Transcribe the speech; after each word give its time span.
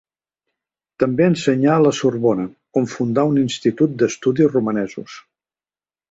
També 1.01 1.25
ensenyà 1.31 1.73
a 1.73 1.83
la 1.87 1.91
Sorbona, 1.97 2.45
on 2.81 2.89
fundà 2.93 3.25
un 3.33 3.37
institut 3.41 3.93
d’estudis 4.03 4.49
romanesos. 4.55 5.19